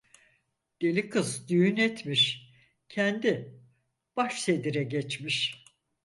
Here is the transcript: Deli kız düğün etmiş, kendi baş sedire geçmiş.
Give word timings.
Deli 0.81 1.09
kız 1.09 1.49
düğün 1.49 1.77
etmiş, 1.77 2.49
kendi 2.89 3.61
baş 4.15 4.41
sedire 4.41 4.83
geçmiş. 4.83 5.65